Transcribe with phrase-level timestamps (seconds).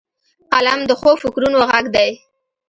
[0.51, 2.09] قلم د ښو فکرونو غږ دی